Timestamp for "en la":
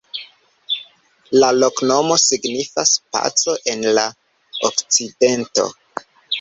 3.75-4.09